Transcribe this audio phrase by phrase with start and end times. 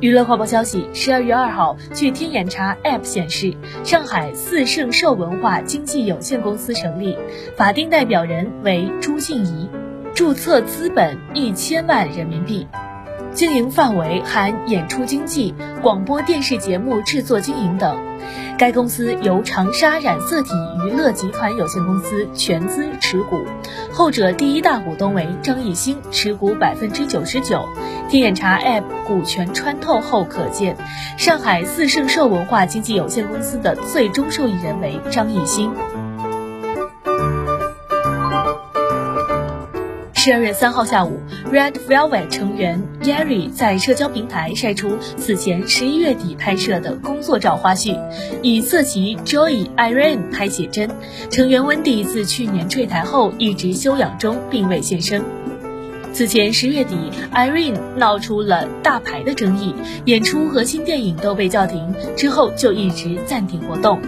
[0.00, 7.18] 娱乐快报消息：十二月二号，据天眼查 App 显示，上海四圣寿文化经济有限公司成立，
[7.56, 9.68] 法定代表人为朱静怡，
[10.14, 12.64] 注册资本一千万人民币。
[13.38, 17.96] 经营范围含演出经纪、广播电视节目制作经营等。
[18.58, 20.50] 该公司由长沙染色体
[20.84, 23.44] 娱乐集团有限公司全资持股，
[23.92, 27.64] 后者第一大股东为张艺兴，持股百分之九十九。
[28.08, 30.76] 天眼查 App 股权穿透后可见，
[31.16, 35.72] 上海四圣兽文化经纪有限公司的最终受益人为张艺兴。
[40.20, 41.20] 十二月三号下午
[41.52, 47.96] ，Red Velvet 成员 Yeri 在社交平台晒出此前十一月底拍摄的工作照花絮，
[48.42, 50.90] 以色旗 Joy Irene 拍写真。
[51.30, 55.22] 成员 Wendy 自去年坠台后一直休养中，并未现身。
[56.12, 56.96] 此前十月底
[57.32, 59.72] ，Irene 闹出了大牌的争议，
[60.04, 64.00] 演出和新电影都被叫停，之后就一直暂停活动。